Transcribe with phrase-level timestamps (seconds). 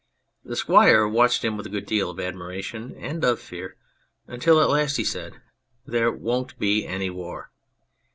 [0.43, 3.77] The Squire watched him with a good deal of admiration and of fear,
[4.25, 5.39] until at last he said,
[5.85, 7.51] "There won't be any war."